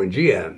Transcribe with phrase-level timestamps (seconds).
[0.00, 0.56] Bom dia.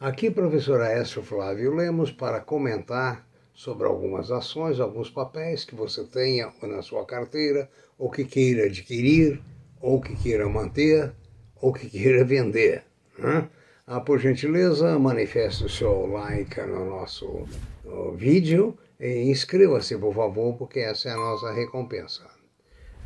[0.00, 6.52] Aqui, professor Aécio Flávio Lemos, para comentar sobre algumas ações, alguns papéis que você tenha
[6.60, 9.40] na sua carteira, ou que queira adquirir,
[9.80, 11.12] ou que queira manter,
[11.54, 12.82] ou que queira vender.
[13.16, 13.48] Né?
[13.86, 17.46] Ah, por gentileza, manifeste o seu like no nosso
[17.84, 22.24] no vídeo e inscreva-se, por favor, porque essa é a nossa recompensa.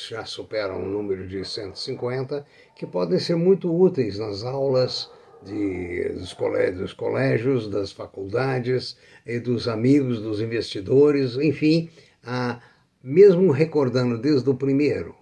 [0.10, 5.10] já superam o número de 150, que podem ser muito úteis nas aulas
[5.44, 11.90] de, dos, colégios, dos colégios, das faculdades, e dos amigos, dos investidores, enfim,
[12.24, 12.60] ah,
[13.06, 15.14] mesmo recordando desde o primeiro.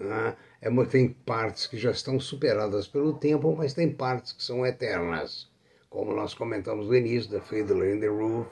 [0.00, 4.64] Ah, é, tem partes que já estão superadas pelo tempo, mas tem partes que são
[4.64, 5.46] eternas,
[5.90, 8.48] como nós comentamos no início, da Fiddler in the Roof,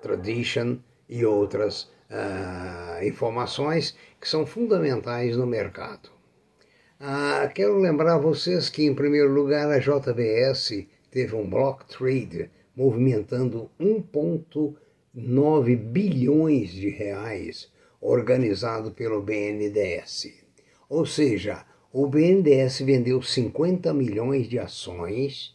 [0.00, 0.76] Tradition
[1.08, 6.08] e outras ah, informações que são fundamentais no mercado.
[7.00, 13.68] Ah, quero lembrar vocês que, em primeiro lugar, a JBS teve um block trade movimentando
[13.80, 20.32] 1,9 bilhões de reais organizado pelo BNDES.
[20.88, 25.54] Ou seja, o BNDES vendeu 50 milhões de ações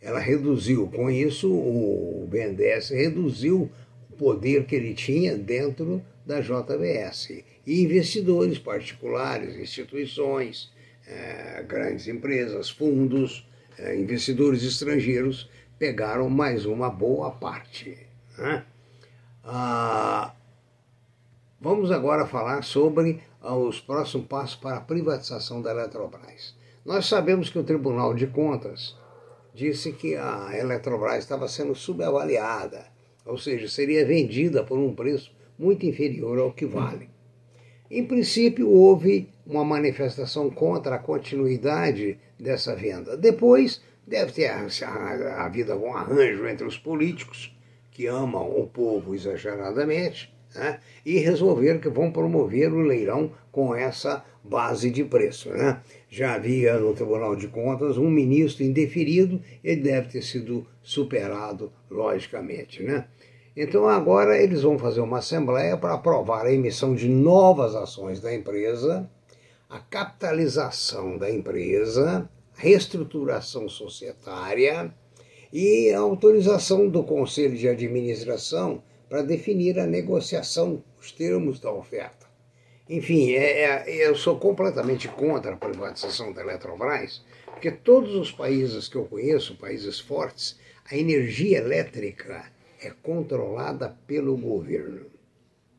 [0.00, 3.70] Ela reduziu, com isso, o BNDES reduziu
[4.10, 7.42] o poder que ele tinha dentro da JBS.
[7.66, 10.70] E investidores particulares, instituições,
[11.06, 13.46] eh, grandes empresas, fundos,
[13.96, 15.48] investidores estrangeiros
[15.78, 17.98] pegaram mais uma boa parte.
[18.38, 18.64] Né?
[19.42, 20.32] Ah,
[21.60, 26.54] vamos agora falar sobre ah, os próximos passos para a privatização da Eletrobras.
[26.84, 28.96] Nós sabemos que o Tribunal de Contas
[29.54, 32.86] disse que a Eletrobras estava sendo subavaliada,
[33.24, 37.13] ou seja, seria vendida por um preço muito inferior ao que vale.
[37.90, 43.16] Em princípio, houve uma manifestação contra a continuidade dessa venda.
[43.16, 44.50] Depois, Deve ter
[45.36, 47.56] havido algum arranjo entre os políticos
[47.90, 50.78] que amam o povo exageradamente né?
[51.06, 55.48] e resolveram que vão promover o leilão com essa base de preço.
[55.50, 55.80] Né?
[56.10, 62.82] Já havia no Tribunal de Contas um ministro indeferido, ele deve ter sido superado, logicamente.
[62.82, 63.06] Né?
[63.56, 68.34] Então agora eles vão fazer uma assembleia para aprovar a emissão de novas ações da
[68.34, 69.08] empresa,
[69.68, 74.94] a capitalização da empresa reestruturação societária
[75.52, 82.26] e a autorização do Conselho de Administração para definir a negociação, os termos da oferta.
[82.88, 88.88] Enfim, é, é, eu sou completamente contra a privatização da Eletrobras, porque todos os países
[88.88, 90.58] que eu conheço, países fortes,
[90.90, 92.44] a energia elétrica
[92.84, 95.06] é controlada pelo governo.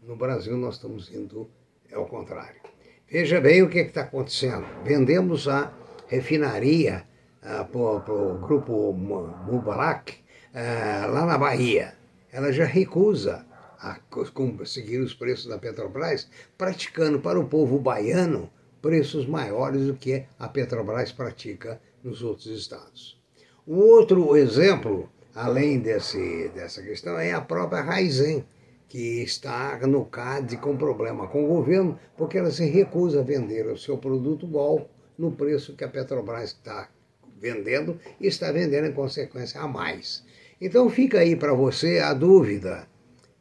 [0.01, 1.49] No Brasil, nós estamos indo
[1.93, 2.61] ao contrário.
[3.07, 4.65] Veja bem o que está acontecendo.
[4.83, 5.71] Vendemos a
[6.07, 7.05] refinaria
[7.41, 11.95] uh, para o grupo Mubarak uh, lá na Bahia.
[12.31, 13.45] Ela já recusa
[13.79, 13.99] a
[14.33, 16.27] conseguir os preços da Petrobras,
[16.57, 18.49] praticando para o povo baiano
[18.81, 23.19] preços maiores do que a Petrobras pratica nos outros estados.
[23.65, 28.45] O outro exemplo, além desse, dessa questão, é a própria Raizen,
[28.87, 33.67] que está no CAD com problema com o governo, porque ela se recusa a vender
[33.67, 36.89] o seu produto Gol no preço que a Petrobras está
[37.37, 40.23] vendendo e está vendendo em consequência a mais.
[40.61, 42.87] Então fica aí para você a dúvida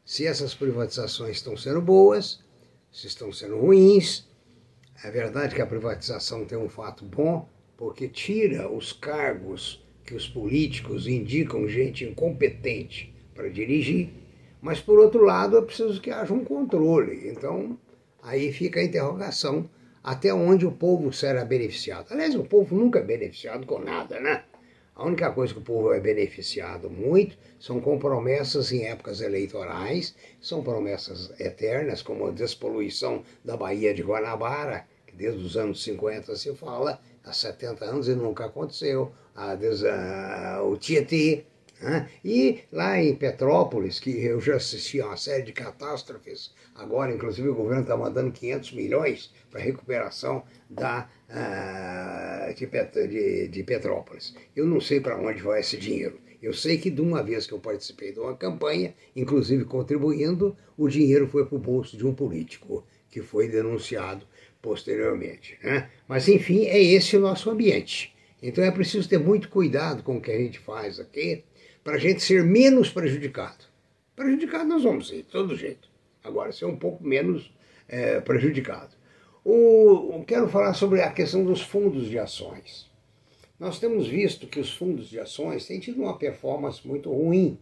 [0.05, 2.41] se essas privatizações estão sendo boas,
[2.91, 4.29] se estão sendo ruins.
[5.05, 10.29] É verdade que a privatização tem um fato bom, porque tira os cargos que os
[10.29, 14.11] políticos indicam gente incompetente para dirigir,
[14.61, 17.29] mas por outro lado é preciso que haja um controle.
[17.29, 17.79] Então
[18.23, 19.69] aí fica a interrogação
[20.03, 22.13] até onde o povo será beneficiado.
[22.13, 24.45] Aliás, o povo nunca é beneficiado com nada, né?
[24.95, 30.15] A única coisa que o povo é beneficiado muito são com promessas em épocas eleitorais,
[30.41, 36.55] são promessas eternas, como a despoluição da Baía de Guanabara, desde os anos 50 se
[36.55, 41.45] fala, há 70 anos e nunca aconteceu, a, a, o Tietê,
[41.81, 42.09] né?
[42.25, 47.49] E lá em Petrópolis, que eu já assisti a uma série de catástrofes, agora inclusive
[47.49, 54.35] o governo está mandando 500 milhões para recuperação da, uh, de, de, de Petrópolis.
[54.55, 56.19] Eu não sei para onde vai esse dinheiro.
[56.41, 60.89] Eu sei que de uma vez que eu participei de uma campanha, inclusive contribuindo, o
[60.89, 62.85] dinheiro foi para o bolso de um político,
[63.15, 64.27] que foi denunciado
[64.61, 65.57] posteriormente.
[65.63, 65.89] Né?
[66.09, 68.13] Mas enfim, é esse o nosso ambiente.
[68.43, 71.45] Então é preciso ter muito cuidado com o que a gente faz aqui,
[71.85, 73.67] para a gente ser menos prejudicado.
[74.17, 75.89] Prejudicado nós vamos ser, de todo jeito.
[76.25, 77.55] Agora, ser um pouco menos
[77.89, 78.97] é, prejudicado.
[79.45, 82.91] O, quero falar sobre a questão dos fundos de ações.
[83.61, 87.57] Nós temos visto que os fundos de ações têm tido uma performance muito ruim.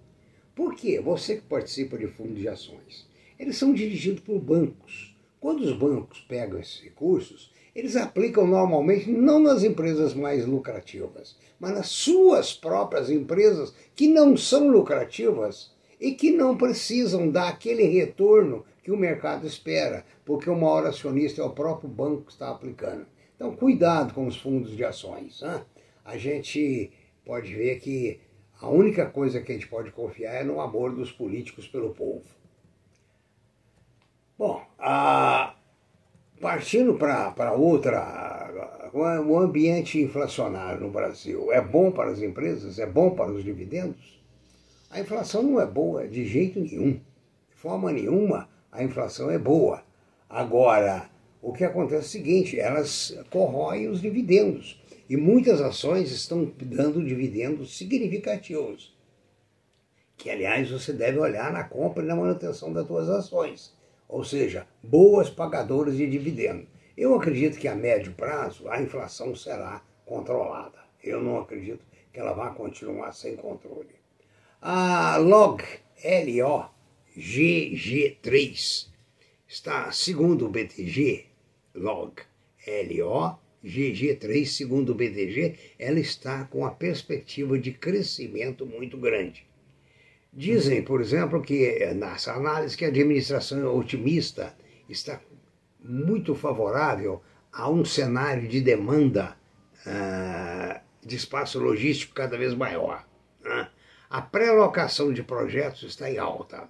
[0.54, 0.98] Por quê?
[0.98, 3.06] Você que participa de fundos de ações,
[3.38, 5.11] eles são dirigidos por bancos.
[5.42, 11.74] Quando os bancos pegam esses recursos, eles aplicam normalmente não nas empresas mais lucrativas, mas
[11.74, 18.64] nas suas próprias empresas que não são lucrativas e que não precisam dar aquele retorno
[18.84, 23.04] que o mercado espera, porque o maior acionista é o próprio banco que está aplicando.
[23.34, 25.40] Então, cuidado com os fundos de ações.
[25.40, 25.60] Né?
[26.04, 26.92] A gente
[27.24, 28.20] pode ver que
[28.60, 32.41] a única coisa que a gente pode confiar é no amor dos políticos pelo povo.
[34.38, 35.54] Bom, a
[36.42, 42.80] Partindo para outra, o ambiente inflacionário no Brasil é bom para as empresas?
[42.80, 44.20] É bom para os dividendos?
[44.90, 46.94] A inflação não é boa de jeito nenhum.
[47.48, 49.84] De forma nenhuma a inflação é boa.
[50.28, 51.08] Agora,
[51.40, 54.82] o que acontece é o seguinte: elas corroem os dividendos.
[55.08, 58.92] E muitas ações estão dando dividendos significativos.
[60.16, 63.80] Que, aliás, você deve olhar na compra e na manutenção das suas ações
[64.12, 66.66] ou seja, boas pagadoras de dividendo.
[66.94, 70.78] Eu acredito que a médio prazo a inflação será controlada.
[71.02, 71.82] Eu não acredito
[72.12, 73.88] que ela vá continuar sem controle.
[74.60, 75.64] A LOG,
[76.04, 78.88] L-O-G-G3,
[79.48, 81.24] está, segundo o BTG,
[81.74, 82.20] LOG,
[82.66, 89.50] L-O-G-G3, segundo o BTG, ela está com a perspectiva de crescimento muito grande.
[90.32, 94.54] Dizem, por exemplo, que nessa análise que a administração é otimista
[94.88, 95.20] está
[95.78, 99.36] muito favorável a um cenário de demanda
[99.86, 103.06] uh, de espaço logístico cada vez maior.
[103.44, 103.68] Né?
[104.08, 106.66] A pré-locação de projetos está em alta.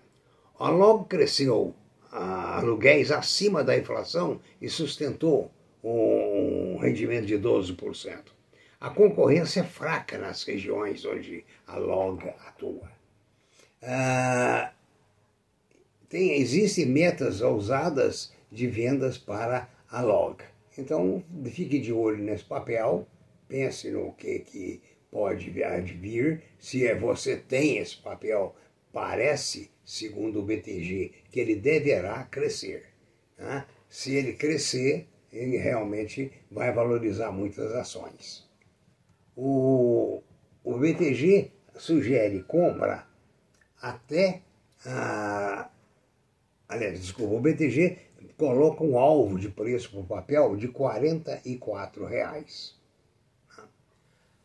[0.58, 1.74] A logo cresceu
[2.12, 5.52] uh, aluguéis acima da inflação e sustentou
[5.84, 8.32] um rendimento de 12%.
[8.80, 13.01] A concorrência é fraca nas regiões onde a LOG atua.
[13.82, 14.72] Ah,
[16.08, 20.42] tem, existem metas ousadas de vendas para a log.
[20.78, 23.06] Então, fique de olho nesse papel,
[23.48, 26.42] pense no que, que pode vir.
[26.58, 28.54] Se é, você tem esse papel,
[28.92, 32.84] parece, segundo o BTG, que ele deverá crescer.
[33.36, 33.66] Tá?
[33.88, 38.48] Se ele crescer, ele realmente vai valorizar muitas ações.
[39.34, 40.22] O,
[40.62, 43.06] o BTG sugere compra
[43.82, 44.40] até
[44.86, 45.68] a.
[46.68, 47.98] Aliás, desculpa, o BTG
[48.38, 52.80] coloca um alvo de preço para o papel de 44 reais.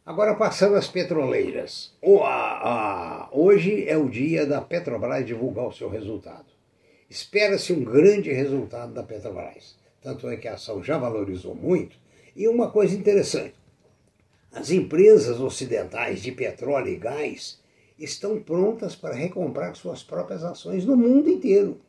[0.06, 1.94] Agora passando às petroleiras.
[3.32, 6.46] Hoje é o dia da Petrobras divulgar o seu resultado.
[7.10, 9.78] Espera-se um grande resultado da Petrobras.
[10.02, 11.98] Tanto é que a ação já valorizou muito.
[12.36, 13.56] E uma coisa interessante:
[14.52, 17.60] as empresas ocidentais de petróleo e gás
[17.98, 21.80] estão prontas para recomprar suas próprias ações no mundo inteiro.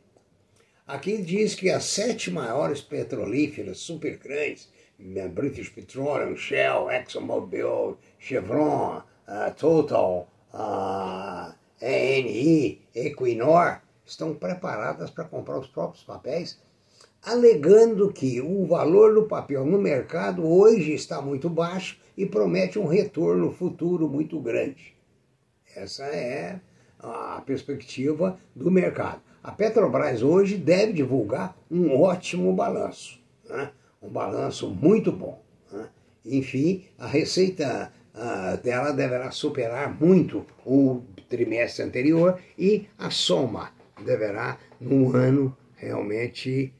[0.87, 9.03] Aqui diz que as sete maiores petrolíferas super grandes, né, British Petroleum, Shell, ExxonMobil, Chevron,
[9.29, 16.59] uh, Total, uh, ENI, Equinor, estão preparadas para comprar os próprios papéis,
[17.23, 22.87] alegando que o valor do papel no mercado hoje está muito baixo e promete um
[22.87, 24.98] retorno futuro muito grande.
[25.75, 26.61] Essa é
[26.99, 29.21] a perspectiva do mercado.
[29.43, 33.71] A Petrobras hoje deve divulgar um ótimo balanço, né?
[34.03, 35.43] um balanço muito bom.
[35.71, 35.89] Né?
[36.25, 43.73] Enfim, a receita uh, dela deverá superar muito o trimestre anterior e a soma
[44.05, 46.73] deverá, no ano, realmente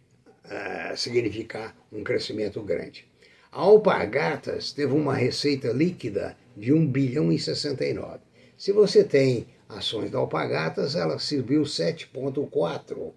[0.45, 3.07] uh, significar um crescimento grande.
[3.51, 8.28] A Alpargatas teve uma receita líquida de 1 bilhão e 69.
[8.59, 13.15] Se você tem ações da Alpagatas, ela subiu 7,4% uh,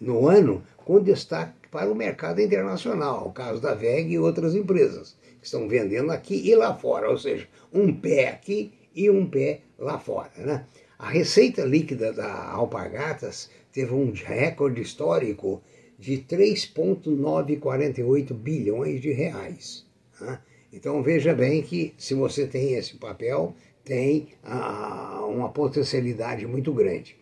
[0.00, 5.14] no ano, com destaque para o mercado internacional, o caso da VEG e outras empresas
[5.38, 9.60] que estão vendendo aqui e lá fora, ou seja, um pé aqui e um pé
[9.78, 10.30] lá fora.
[10.38, 10.64] Né?
[10.98, 15.62] A receita líquida da Alpagatas teve um recorde histórico
[15.98, 19.84] de 3,948 bilhões de reais.
[20.18, 20.40] Né?
[20.72, 27.16] Então veja bem que se você tem esse papel, tem ah, uma potencialidade muito grande.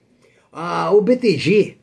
[0.53, 1.79] Ah, o BTG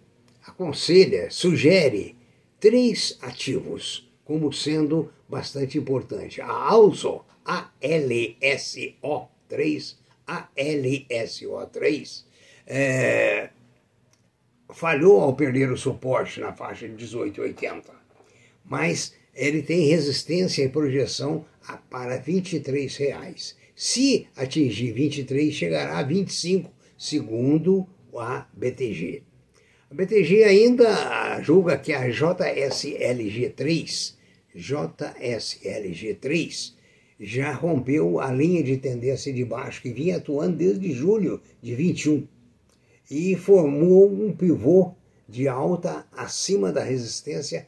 [0.46, 2.16] aconselha, sugere
[2.60, 6.42] três ativos como sendo bastante importante.
[6.42, 12.26] A ALSO, A-L-S-O 3, ALSO 3,
[12.68, 13.50] é,
[14.70, 17.84] falhou ao perder o suporte na faixa de 18,80,
[18.64, 21.46] mas ele tem resistência e projeção
[21.90, 23.58] para R$ 23.
[23.76, 27.86] Se atingir 23, chegará a 25, segundo
[28.18, 29.22] a BTG.
[29.92, 34.14] A BTG ainda julga que a JSLG3,
[34.56, 36.74] JSLG3,
[37.20, 42.26] já rompeu a linha de tendência de baixo que vinha atuando desde julho de 21
[43.12, 44.94] e formou um pivô
[45.28, 47.68] de alta acima da resistência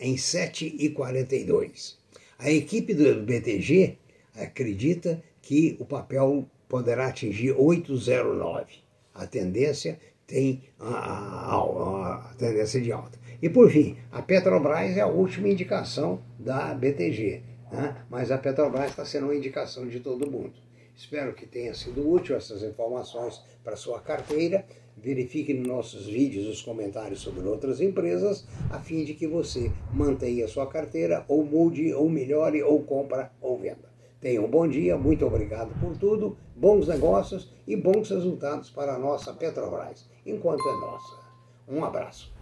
[0.00, 1.96] em 7,42.
[2.38, 3.98] A equipe do BTG
[4.34, 8.64] acredita que o papel poderá atingir 8,09.
[9.14, 13.18] A tendência tem a, a, a, tendência de alta.
[13.42, 17.94] E por fim, a Petrobras é a última indicação da BTG, né?
[18.08, 20.54] mas a Petrobras está sendo uma indicação de todo mundo.
[20.96, 24.64] Espero que tenha sido útil essas informações para sua carteira.
[24.96, 30.48] Verifique nos nossos vídeos os comentários sobre outras empresas, a fim de que você mantenha
[30.48, 33.93] sua carteira, ou mude, ou melhore, ou compra, ou venda.
[34.24, 38.98] Tenha um bom dia, muito obrigado por tudo, bons negócios e bons resultados para a
[38.98, 41.18] nossa Petrobras, enquanto é nossa.
[41.68, 42.32] Um abraço.